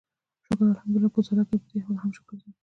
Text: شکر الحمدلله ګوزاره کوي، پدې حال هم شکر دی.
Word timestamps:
شکر 0.45 0.65
الحمدلله 0.73 1.09
ګوزاره 1.15 1.43
کوي، 1.47 1.59
پدې 1.63 1.77
حال 1.85 1.95
هم 1.99 2.11
شکر 2.17 2.37
دی. 2.43 2.51